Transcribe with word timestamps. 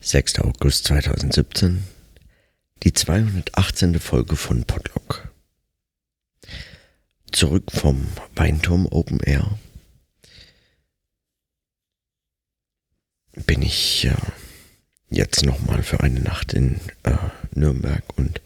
6. 0.00 0.40
August 0.40 0.84
2017, 0.84 1.84
die 2.82 2.92
218. 2.92 3.98
Folge 3.98 4.36
von 4.36 4.64
Podlock. 4.64 5.32
Zurück 7.32 7.72
vom 7.72 8.06
Weinturm 8.34 8.86
Open 8.86 9.20
Air 9.20 9.58
bin 13.44 13.62
ich 13.62 14.06
äh, 14.06 14.16
jetzt 15.10 15.44
nochmal 15.44 15.82
für 15.82 16.00
eine 16.00 16.20
Nacht 16.20 16.54
in 16.54 16.80
äh, 17.02 17.16
Nürnberg 17.52 18.04
und 18.16 18.40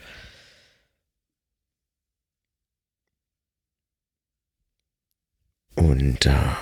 und 5.75 6.27
äh, 6.27 6.57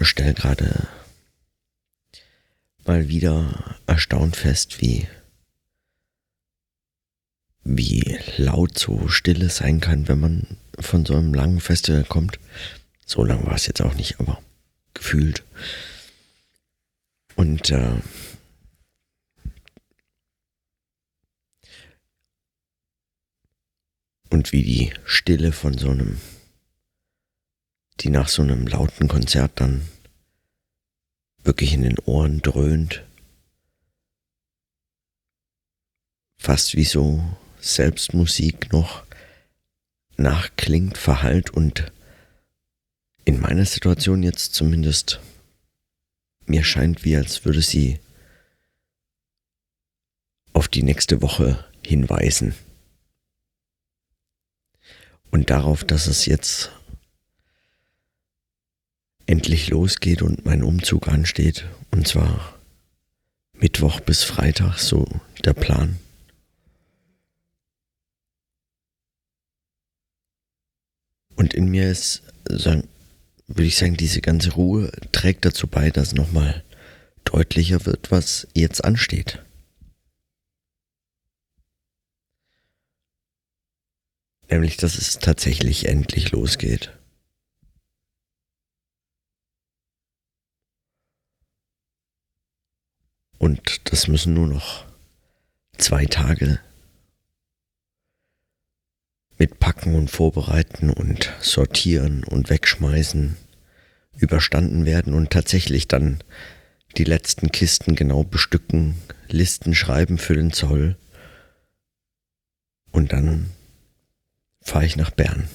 stelle 0.00 0.34
gerade 0.34 0.88
mal 2.88 3.08
wieder 3.08 3.76
erstaunt 3.86 4.34
fest, 4.34 4.80
wie, 4.80 5.06
wie 7.62 8.18
laut 8.38 8.78
so 8.78 9.08
Stille 9.08 9.50
sein 9.50 9.80
kann, 9.80 10.08
wenn 10.08 10.18
man 10.18 10.56
von 10.80 11.04
so 11.04 11.14
einem 11.14 11.34
langen 11.34 11.60
Festival 11.60 12.04
kommt. 12.04 12.40
So 13.04 13.24
lang 13.24 13.46
war 13.46 13.54
es 13.54 13.66
jetzt 13.66 13.82
auch 13.82 13.94
nicht, 13.94 14.18
aber 14.20 14.42
gefühlt. 14.94 15.44
Und 17.36 17.70
äh, 17.70 18.00
und 24.30 24.52
wie 24.52 24.62
die 24.62 24.92
Stille 25.04 25.52
von 25.52 25.76
so 25.76 25.90
einem, 25.90 26.18
die 28.00 28.10
nach 28.10 28.28
so 28.28 28.42
einem 28.42 28.66
lauten 28.66 29.08
Konzert 29.08 29.52
dann 29.56 29.82
wirklich 31.48 31.72
in 31.72 31.82
den 31.82 31.98
Ohren 32.00 32.42
dröhnt. 32.42 33.04
Fast 36.36 36.76
wie 36.76 36.84
so 36.84 37.24
Selbstmusik 37.58 38.70
noch 38.70 39.02
nachklingt, 40.18 40.98
verhallt 40.98 41.48
und 41.48 41.90
in 43.24 43.40
meiner 43.40 43.64
Situation 43.64 44.22
jetzt 44.22 44.54
zumindest 44.54 45.20
mir 46.44 46.64
scheint 46.64 47.04
wie 47.04 47.16
als 47.16 47.46
würde 47.46 47.62
sie 47.62 47.98
auf 50.52 50.68
die 50.68 50.82
nächste 50.82 51.22
Woche 51.22 51.64
hinweisen. 51.82 52.54
Und 55.30 55.48
darauf, 55.48 55.82
dass 55.82 56.08
es 56.08 56.26
jetzt 56.26 56.72
endlich 59.28 59.68
losgeht 59.68 60.22
und 60.22 60.44
mein 60.46 60.64
Umzug 60.64 61.06
ansteht. 61.06 61.66
Und 61.90 62.08
zwar 62.08 62.58
Mittwoch 63.52 64.00
bis 64.00 64.24
Freitag, 64.24 64.78
so 64.78 65.06
der 65.44 65.52
Plan. 65.52 65.98
Und 71.36 71.54
in 71.54 71.68
mir 71.68 71.90
ist, 71.90 72.22
sagen, 72.48 72.88
würde 73.46 73.66
ich 73.66 73.76
sagen, 73.76 73.96
diese 73.96 74.20
ganze 74.20 74.52
Ruhe 74.52 74.90
trägt 75.12 75.44
dazu 75.44 75.66
bei, 75.66 75.90
dass 75.90 76.14
nochmal 76.14 76.64
deutlicher 77.24 77.84
wird, 77.86 78.10
was 78.10 78.48
jetzt 78.54 78.84
ansteht. 78.84 79.42
Nämlich, 84.50 84.78
dass 84.78 84.96
es 84.96 85.18
tatsächlich 85.18 85.86
endlich 85.86 86.30
losgeht. 86.32 86.97
Und 93.38 93.92
das 93.92 94.08
müssen 94.08 94.34
nur 94.34 94.48
noch 94.48 94.84
zwei 95.76 96.04
Tage 96.06 96.60
mit 99.38 99.60
Packen 99.60 99.94
und 99.94 100.10
Vorbereiten 100.10 100.90
und 100.90 101.32
Sortieren 101.40 102.24
und 102.24 102.50
Wegschmeißen 102.50 103.36
überstanden 104.16 104.84
werden 104.84 105.14
und 105.14 105.30
tatsächlich 105.30 105.86
dann 105.86 106.18
die 106.96 107.04
letzten 107.04 107.52
Kisten 107.52 107.94
genau 107.94 108.24
bestücken, 108.24 108.96
Listen 109.28 109.74
schreiben 109.74 110.18
für 110.18 110.34
den 110.34 110.52
Zoll 110.52 110.96
und 112.90 113.12
dann 113.12 113.50
fahre 114.60 114.86
ich 114.86 114.96
nach 114.96 115.10
Bern. 115.10 115.48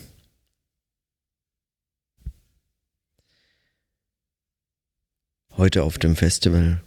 Heute 5.57 5.83
auf 5.83 5.97
dem 5.97 6.15
Festival 6.15 6.81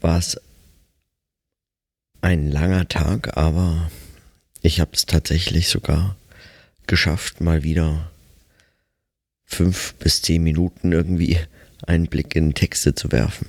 war 0.00 0.18
es 0.18 0.40
ein 2.20 2.50
langer 2.50 2.88
Tag, 2.88 3.36
aber 3.36 3.90
ich 4.62 4.80
habe 4.80 4.90
es 4.94 5.06
tatsächlich 5.06 5.68
sogar 5.68 6.16
geschafft, 6.86 7.40
mal 7.40 7.62
wieder 7.62 8.10
fünf 9.44 9.94
bis 9.94 10.22
zehn 10.22 10.42
Minuten 10.42 10.92
irgendwie 10.92 11.38
einen 11.86 12.08
Blick 12.08 12.34
in 12.34 12.54
Texte 12.54 12.94
zu 12.94 13.12
werfen. 13.12 13.46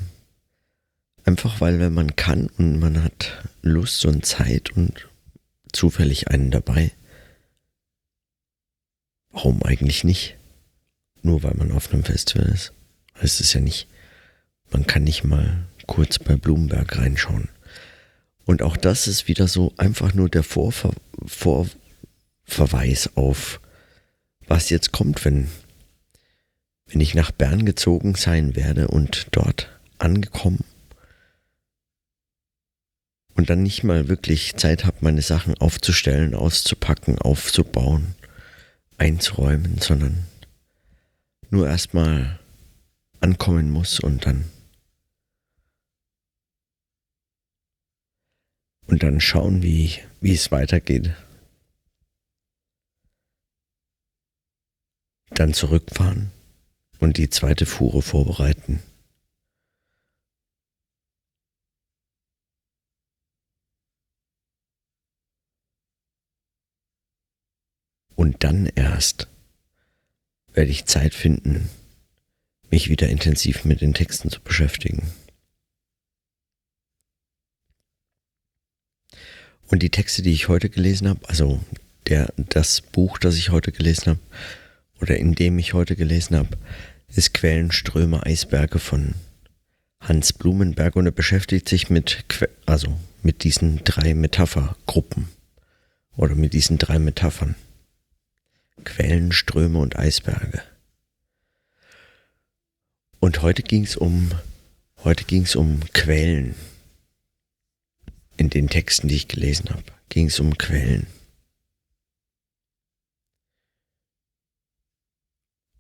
Einfach 1.25 1.59
weil, 1.59 1.80
wenn 1.80 1.94
man 1.94 2.16
kann 2.16 2.47
und 2.57 2.80
man 2.80 3.03
hat 3.03 3.44
Lust 3.62 4.06
und 4.06 4.25
Zeit 4.25 4.72
und 4.72 5.07
zufällig 5.74 6.30
einen 6.30 6.52
dabei, 6.52 6.91
warum 9.31 9.62
eigentlich 9.63 10.03
nicht? 10.03 10.38
Nur 11.22 11.44
weil 11.44 11.56
man 11.56 11.72
auf 11.72 11.91
einem 11.91 12.03
Festival 12.03 12.47
ist. 12.47 12.72
Es 13.19 13.41
ist 13.41 13.53
ja 13.53 13.59
nicht, 13.59 13.88
man 14.72 14.88
kann 14.88 15.03
nicht 15.03 15.24
mal 15.24 15.66
kurz 15.88 16.20
bei 16.20 16.36
Blumenberg 16.36 16.98
reinschauen. 16.98 17.50
Und 18.46 18.62
auch 18.62 18.78
das 18.78 19.08
ist 19.08 19.28
wieder 19.28 19.48
so 19.48 19.74
einfach 19.78 20.14
nur 20.14 20.30
der 20.30 20.44
Vorver 20.44 20.92
Vorverweis 21.25 23.09
auf, 23.16 23.59
was 24.48 24.70
jetzt 24.70 24.92
kommt, 24.92 25.25
wenn, 25.25 25.50
wenn 26.86 27.02
ich 27.02 27.16
nach 27.16 27.31
Bern 27.31 27.66
gezogen 27.66 28.16
sein 28.16 28.56
werde 28.56 28.88
und 28.88 29.28
dort 29.31 29.70
angekommen 29.98 30.64
und 33.36 33.50
dann 33.50 33.64
nicht 33.64 33.84
mal 33.84 34.08
wirklich 34.08 34.56
Zeit 34.56 34.86
habe, 34.86 34.98
meine 35.02 35.22
Sachen 35.22 35.56
aufzustellen, 35.56 36.34
auszupacken, 36.34 37.19
aufzubauen, 37.19 38.16
einzuräumen, 38.98 39.80
sondern 39.80 40.25
nur 41.50 41.68
erstmal 41.68 42.40
ankommen 43.19 43.72
muss 43.72 44.00
und 44.00 44.25
dann 44.25 44.46
und 48.88 49.03
dann 49.03 49.22
schauen, 49.22 49.62
wie, 49.62 49.92
wie 50.22 50.34
es 50.34 50.52
weitergeht. 50.52 51.14
Dann 55.30 55.53
zurückfahren 55.53 56.31
und 57.00 57.18
die 57.18 57.30
zweite 57.30 57.66
Fuhre 57.66 58.02
vorbereiten. 58.02 58.81
Und 68.16 68.44
dann 68.44 68.66
erst 68.66 69.28
werde 70.54 70.72
ich 70.72 70.86
Zeit 70.86 71.14
finden, 71.14 71.69
mich 72.72 72.90
wieder 72.90 73.08
intensiv 73.09 73.64
mit 73.64 73.81
den 73.81 73.94
Texten 73.94 74.31
zu 74.31 74.42
beschäftigen. 74.42 75.12
Und 79.67 79.83
die 79.83 79.89
Texte, 79.89 80.22
die 80.22 80.31
ich 80.31 80.47
heute 80.47 80.69
gelesen 80.69 81.09
habe, 81.09 81.28
also 81.28 81.59
der, 82.07 82.33
das 82.38 82.81
Buch, 82.81 83.17
das 83.17 83.35
ich 83.35 83.50
heute 83.50 83.72
gelesen 83.72 84.11
habe, 84.11 84.19
oder 85.01 85.17
in 85.17 85.35
dem 85.35 85.59
ich 85.59 85.73
heute 85.73 85.95
gelesen 85.95 86.35
habe, 86.38 86.57
ist 87.07 87.33
Quellenströme 87.33 88.25
Eisberge 88.25 88.80
von 88.80 89.15
Hans 90.00 90.33
Blumenberg 90.33 90.95
und 90.95 91.06
er 91.06 91.12
beschäftigt 91.12 91.68
sich 91.68 91.89
mit, 91.89 92.24
also 92.65 92.97
mit 93.24 93.44
diesen 93.44 93.83
drei 93.83 94.13
Metaphergruppen 94.13 95.27
oder 96.15 96.36
mit 96.36 96.53
diesen 96.53 96.77
drei 96.77 97.00
Metaphern. 97.00 97.56
Quellen, 98.83 99.31
Ströme 99.31 99.80
und 99.80 99.97
Eisberge. 99.97 100.62
Und 103.19 103.42
heute 103.42 103.63
ging 103.63 103.83
es 103.83 103.97
um, 103.97 104.31
heute 105.03 105.25
ging 105.25 105.44
es 105.44 105.56
um 105.56 105.81
Quellen 105.94 106.56
in 108.38 108.50
den 108.50 108.69
Texten, 108.69 109.07
die 109.07 109.16
ich 109.16 109.28
gelesen 109.28 109.69
habe, 109.69 109.84
ging 110.10 110.28
es 110.28 110.39
um 110.39 110.57
Quellen. 110.57 111.07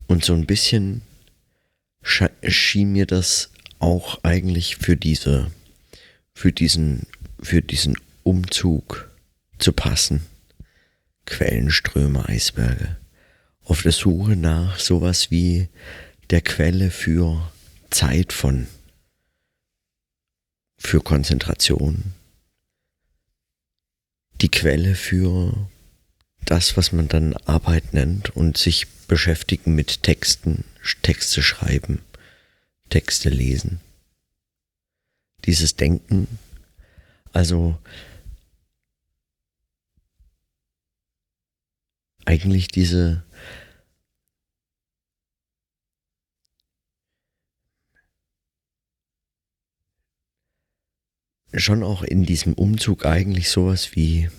Und 0.07 0.25
so 0.25 0.33
ein 0.33 0.45
bisschen 0.45 1.01
schien 2.01 2.91
mir 2.91 3.05
das 3.05 3.51
auch 3.79 4.23
eigentlich 4.23 4.77
für 4.77 4.95
diese, 4.95 5.51
für 6.33 6.51
diesen, 6.51 7.05
für 7.41 7.61
diesen 7.61 7.97
Umzug 8.23 9.09
zu 9.59 9.73
passen. 9.73 10.25
Quellenströme, 11.25 12.27
Eisberge. 12.27 12.97
Auf 13.63 13.83
der 13.83 13.91
Suche 13.91 14.35
nach 14.35 14.79
sowas 14.79 15.29
wie 15.29 15.67
der 16.29 16.41
Quelle 16.41 16.89
für 16.89 17.51
Zeit 17.89 18.31
von 18.31 18.67
für 20.77 21.01
Konzentration, 21.01 22.13
die 24.41 24.49
Quelle 24.49 24.95
für 24.95 25.69
das, 26.45 26.77
was 26.77 26.91
man 26.91 27.07
dann 27.07 27.33
Arbeit 27.45 27.93
nennt 27.93 28.29
und 28.35 28.57
sich 28.57 28.87
beschäftigen 29.07 29.75
mit 29.75 30.03
Texten, 30.03 30.63
Texte 31.01 31.41
schreiben, 31.41 32.01
Texte 32.89 33.29
lesen. 33.29 33.79
Dieses 35.45 35.75
Denken, 35.75 36.27
also 37.33 37.77
eigentlich 42.25 42.67
diese 42.67 43.23
schon 51.59 51.83
auch 51.83 52.03
in 52.03 52.23
diesem 52.23 52.53
Umzug 52.53 53.05
eigentlich 53.05 53.49
sowas 53.49 53.95
wie 53.95 54.29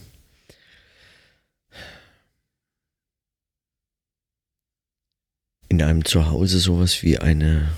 in 5.69 5.83
einem 5.83 6.05
Zuhause 6.05 6.59
sowas 6.59 7.03
wie 7.03 7.19
eine 7.19 7.71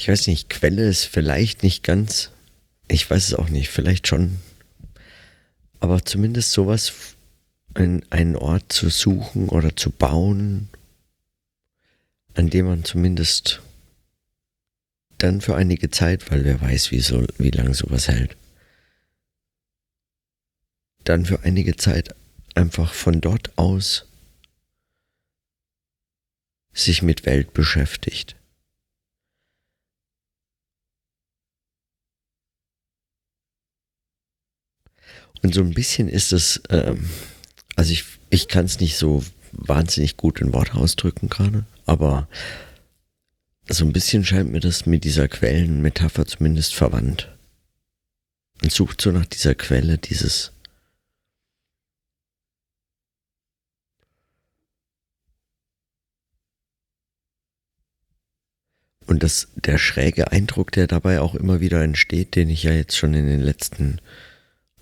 ich 0.00 0.08
weiß 0.08 0.28
nicht, 0.28 0.48
Quelle 0.48 0.88
ist 0.88 1.04
vielleicht 1.04 1.62
nicht 1.62 1.82
ganz, 1.82 2.30
ich 2.88 3.10
weiß 3.10 3.28
es 3.28 3.34
auch 3.34 3.50
nicht, 3.50 3.68
vielleicht 3.68 4.08
schon, 4.08 4.38
aber 5.78 6.06
zumindest 6.06 6.52
sowas, 6.52 7.16
ein, 7.74 8.02
einen 8.08 8.34
Ort 8.34 8.72
zu 8.72 8.88
suchen 8.88 9.50
oder 9.50 9.76
zu 9.76 9.90
bauen, 9.90 10.70
an 12.32 12.48
dem 12.48 12.64
man 12.64 12.82
zumindest 12.82 13.60
dann 15.22 15.40
für 15.40 15.54
einige 15.54 15.90
Zeit, 15.90 16.30
weil 16.30 16.44
wer 16.44 16.60
weiß, 16.60 16.90
wie, 16.90 17.00
so, 17.00 17.26
wie 17.38 17.50
lange 17.50 17.74
sowas 17.74 18.08
hält, 18.08 18.36
dann 21.04 21.26
für 21.26 21.42
einige 21.42 21.76
Zeit 21.76 22.14
einfach 22.54 22.92
von 22.92 23.20
dort 23.20 23.56
aus 23.58 24.06
sich 26.72 27.02
mit 27.02 27.26
Welt 27.26 27.52
beschäftigt. 27.52 28.36
Und 35.42 35.54
so 35.54 35.62
ein 35.62 35.74
bisschen 35.74 36.08
ist 36.08 36.32
es, 36.32 36.60
ähm, 36.68 37.08
also 37.76 37.92
ich, 37.92 38.04
ich 38.28 38.48
kann 38.48 38.66
es 38.66 38.78
nicht 38.78 38.96
so 38.96 39.24
wahnsinnig 39.52 40.16
gut 40.16 40.40
in 40.40 40.52
Worte 40.52 40.74
ausdrücken 40.74 41.28
gerade, 41.28 41.64
aber 41.86 42.28
so 43.72 43.84
ein 43.84 43.92
bisschen 43.92 44.24
scheint 44.24 44.50
mir 44.50 44.60
das 44.60 44.86
mit 44.86 45.04
dieser 45.04 45.28
Quellenmetapher 45.28 46.26
zumindest 46.26 46.74
verwandt. 46.74 47.36
Man 48.60 48.70
sucht 48.70 49.00
so 49.00 49.12
nach 49.12 49.26
dieser 49.26 49.54
Quelle, 49.54 49.98
dieses 49.98 50.52
Und 59.06 59.24
das, 59.24 59.48
der 59.56 59.76
schräge 59.76 60.30
Eindruck, 60.30 60.70
der 60.70 60.86
dabei 60.86 61.20
auch 61.20 61.34
immer 61.34 61.60
wieder 61.60 61.82
entsteht, 61.82 62.36
den 62.36 62.48
ich 62.48 62.62
ja 62.62 62.70
jetzt 62.70 62.96
schon 62.96 63.12
in 63.14 63.26
den 63.26 63.40
letzten 63.40 64.00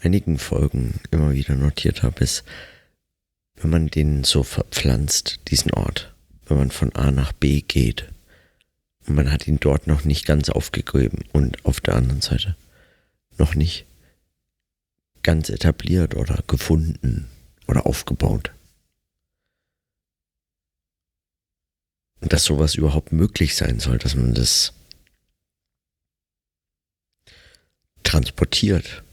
einigen 0.01 0.37
Folgen 0.37 1.01
immer 1.11 1.33
wieder 1.33 1.55
notiert 1.55 2.03
habe, 2.03 2.25
ist, 2.25 2.45
wenn 3.57 3.71
man 3.71 3.87
den 3.87 4.25
so 4.25 4.43
verpflanzt, 4.43 5.41
diesen 5.49 5.73
Ort, 5.73 6.15
wenn 6.45 6.59
man 6.59 6.71
von 6.71 6.95
A 6.95 7.11
nach 7.11 7.33
B 7.33 7.63
geht 7.63 8.13
man 9.09 9.31
hat 9.31 9.47
ihn 9.47 9.61
dort 9.61 9.87
noch 9.87 10.05
nicht 10.05 10.27
ganz 10.27 10.49
aufgegeben 10.49 11.25
und 11.33 11.65
auf 11.65 11.81
der 11.81 11.97
anderen 11.97 12.21
Seite 12.21 12.57
noch 13.37 13.55
nicht 13.55 13.87
ganz 15.23 15.49
etabliert 15.49 16.15
oder 16.15 16.43
gefunden 16.47 17.29
oder 17.67 17.87
aufgebaut. 17.87 18.53
Dass 22.21 22.45
sowas 22.45 22.75
überhaupt 22.75 23.13
möglich 23.13 23.55
sein 23.57 23.79
soll, 23.79 23.99
dass 23.99 24.17
man 24.17 24.35
das 24.35 24.73
transportiert 28.03 29.05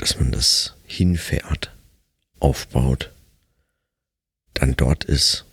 dass 0.00 0.18
man 0.18 0.32
das 0.32 0.76
hinfährt, 0.86 1.76
aufbaut, 2.38 3.12
dann 4.54 4.74
dort 4.74 5.04
ist, 5.04 5.44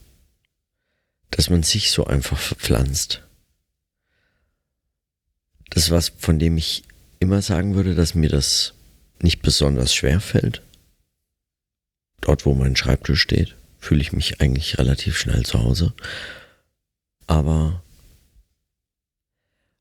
dass 1.31 1.49
man 1.49 1.63
sich 1.63 1.91
so 1.91 2.05
einfach 2.07 2.39
verpflanzt. 2.39 3.26
Das 5.69 5.83
ist 5.83 5.91
was, 5.91 6.09
von 6.17 6.39
dem 6.39 6.57
ich 6.57 6.83
immer 7.19 7.41
sagen 7.41 7.75
würde, 7.75 7.95
dass 7.95 8.15
mir 8.15 8.29
das 8.29 8.73
nicht 9.21 9.41
besonders 9.41 9.93
schwer 9.93 10.19
fällt. 10.19 10.61
Dort, 12.21 12.45
wo 12.45 12.53
mein 12.53 12.75
Schreibtisch 12.75 13.21
steht, 13.21 13.55
fühle 13.79 14.01
ich 14.01 14.11
mich 14.11 14.41
eigentlich 14.41 14.77
relativ 14.77 15.17
schnell 15.17 15.45
zu 15.45 15.63
Hause. 15.63 15.93
Aber, 17.25 17.81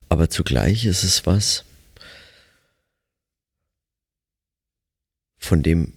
aber 0.08 0.30
zugleich 0.30 0.84
ist 0.84 1.04
es 1.04 1.26
was, 1.26 1.64
von 5.38 5.62
dem, 5.62 5.92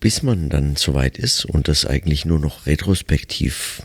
bis 0.00 0.22
man 0.22 0.48
dann 0.48 0.76
soweit 0.76 1.18
ist 1.18 1.44
und 1.44 1.68
das 1.68 1.84
eigentlich 1.84 2.24
nur 2.24 2.38
noch 2.38 2.66
retrospektiv 2.66 3.82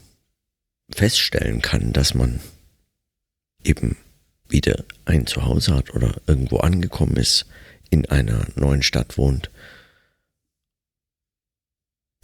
feststellen 0.91 1.61
kann, 1.61 1.93
dass 1.93 2.13
man 2.13 2.39
eben 3.63 3.97
wieder 4.51 4.83
ein 5.05 5.27
Zuhause 5.27 5.75
hat 5.75 5.93
oder 5.93 6.21
irgendwo 6.27 6.57
angekommen 6.57 7.17
ist, 7.17 7.45
in 7.89 8.05
einer 8.07 8.47
neuen 8.55 8.83
Stadt 8.83 9.17
wohnt. 9.17 9.49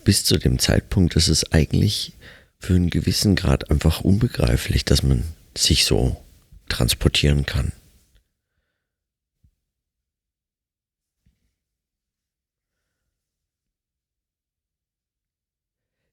Bis 0.03 0.23
zu 0.23 0.37
dem 0.37 0.59
Zeitpunkt 0.59 1.15
ist 1.15 1.27
es 1.27 1.51
eigentlich 1.51 2.13
für 2.59 2.75
einen 2.75 2.89
gewissen 2.89 3.35
Grad 3.35 3.69
einfach 3.69 4.01
unbegreiflich, 4.01 4.85
dass 4.85 5.03
man 5.03 5.23
sich 5.55 5.85
so 5.85 6.23
transportieren 6.69 7.45
kann. 7.45 7.71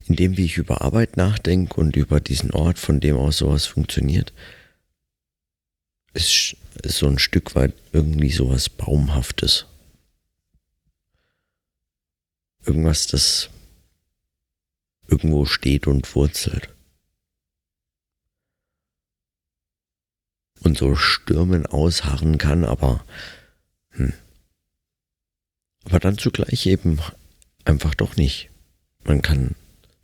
in 0.07 0.17
dem, 0.17 0.37
wie 0.37 0.45
ich 0.45 0.59
über 0.59 0.83
Arbeit 0.83 1.17
nachdenke 1.17 1.81
und 1.81 1.97
über 1.97 2.21
diesen 2.21 2.51
Ort, 2.51 2.79
von 2.79 3.01
dem 3.01 3.17
aus 3.17 3.39
sowas 3.39 3.67
funktioniert, 3.67 4.33
ist, 6.15 6.56
ist 6.83 6.99
so 6.99 7.06
ein 7.06 7.19
Stück 7.19 7.55
weit 7.55 7.75
irgendwie 7.93 8.31
sowas 8.31 8.69
Baumhaftes. 8.69 9.67
Irgendwas, 12.65 13.06
das 13.09 13.51
irgendwo 15.06 15.44
steht 15.44 15.87
und 15.87 16.15
wurzelt. 16.15 16.71
Und 20.61 20.79
so 20.79 20.97
Stürmen 20.97 21.67
ausharren 21.67 22.39
kann, 22.39 22.65
aber, 22.65 23.05
hm, 23.91 24.15
aber 25.85 26.01
dann 26.01 26.17
zugleich 26.17 26.65
eben 26.65 27.01
einfach 27.67 27.94
doch 27.94 28.17
nicht. 28.17 28.51
Man 29.05 29.21
kann 29.21 29.55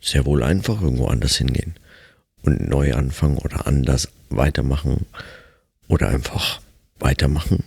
sehr 0.03 0.27
wohl 0.27 0.43
einfach 0.43 0.83
irgendwo 0.83 1.07
anders 1.07 1.37
hingehen 1.37 1.77
und 2.43 2.69
neu 2.69 2.95
anfangen 2.95 3.39
oder 3.39 3.67
anders 3.67 4.09
weitermachen 4.29 5.07
oder 5.91 6.09
einfach 6.09 6.61
weitermachen. 6.99 7.65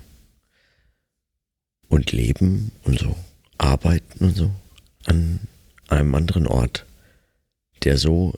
Und 1.90 2.12
leben 2.12 2.72
und 2.86 2.98
so. 2.98 3.16
Arbeiten 3.58 4.26
und 4.26 4.36
so. 4.36 4.52
An 5.06 5.42
einem 5.90 6.16
anderen 6.16 6.48
Ort, 6.48 6.86
der 7.84 7.98
so 7.98 8.34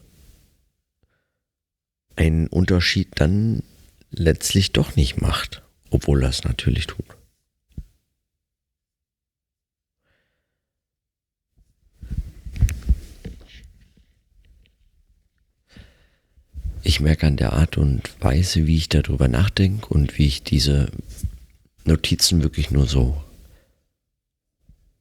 einen 2.15 2.47
Unterschied 2.47 3.09
dann 3.15 3.63
letztlich 4.09 4.73
doch 4.73 4.95
nicht 4.95 5.21
macht, 5.21 5.61
obwohl 5.91 6.23
es 6.23 6.43
natürlich 6.43 6.87
tut. 6.87 7.05
Ich 16.85 16.99
merke 16.99 17.25
an 17.25 17.35
der 17.35 17.53
Art 17.53 17.77
und 17.77 18.13
Weise, 18.21 18.67
wie 18.67 18.77
ich 18.77 18.89
darüber 18.89 19.27
nachdenke 19.27 19.87
und 19.87 20.19
wie 20.19 20.27
ich 20.27 20.43
diese 20.43 20.91
Notizen 21.83 22.43
wirklich 22.43 22.69
nur 22.69 22.85
so 22.85 23.21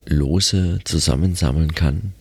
lose 0.06 0.80
zusammensammeln 0.84 1.74
kann, 1.74 2.14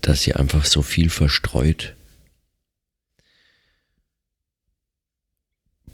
dass 0.00 0.22
sie 0.22 0.34
einfach 0.34 0.64
so 0.64 0.80
viel 0.80 1.10
verstreut, 1.10 1.94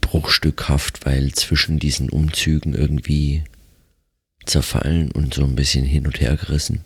bruchstückhaft, 0.00 1.04
weil 1.04 1.32
zwischen 1.32 1.80
diesen 1.80 2.10
Umzügen 2.10 2.74
irgendwie 2.74 3.42
zerfallen 4.46 5.10
und 5.10 5.34
so 5.34 5.42
ein 5.42 5.56
bisschen 5.56 5.84
hin 5.84 6.06
und 6.06 6.20
her 6.20 6.36
gerissen 6.36 6.84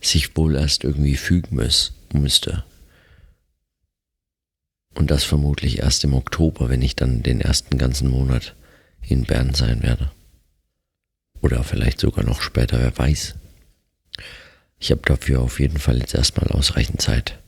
sich 0.00 0.36
wohl 0.36 0.56
erst 0.56 0.84
irgendwie 0.84 1.16
fügen 1.16 1.56
muss, 1.56 1.92
müsste. 2.12 2.64
Und 4.94 5.10
das 5.10 5.24
vermutlich 5.24 5.78
erst 5.78 6.04
im 6.04 6.14
Oktober, 6.14 6.68
wenn 6.68 6.82
ich 6.82 6.96
dann 6.96 7.22
den 7.22 7.40
ersten 7.40 7.78
ganzen 7.78 8.08
Monat 8.08 8.56
in 9.00 9.24
Bern 9.24 9.54
sein 9.54 9.82
werde. 9.82 10.10
Oder 11.40 11.62
vielleicht 11.62 12.00
sogar 12.00 12.24
noch 12.24 12.42
später, 12.42 12.80
wer 12.80 12.96
weiß. 12.96 13.34
Ich 14.80 14.90
habe 14.90 15.02
dafür 15.04 15.40
auf 15.40 15.60
jeden 15.60 15.78
Fall 15.78 15.98
jetzt 15.98 16.14
erstmal 16.14 16.48
ausreichend 16.48 17.00
Zeit. 17.00 17.38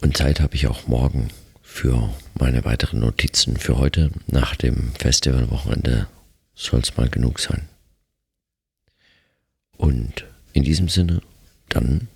Und 0.00 0.16
Zeit 0.16 0.40
habe 0.40 0.54
ich 0.54 0.66
auch 0.66 0.86
morgen 0.86 1.28
für 1.62 2.12
meine 2.34 2.64
weiteren 2.64 3.00
Notizen 3.00 3.56
für 3.56 3.78
heute. 3.78 4.10
Nach 4.26 4.54
dem 4.54 4.92
Festivalwochenende 4.98 6.06
soll 6.54 6.80
es 6.80 6.96
mal 6.96 7.08
genug 7.08 7.40
sein. 7.40 7.68
Und 9.76 10.26
in 10.52 10.62
diesem 10.62 10.88
Sinne, 10.88 11.20
dann 11.68 12.08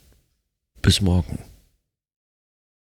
bis 0.82 1.00
morgen. 1.00 1.38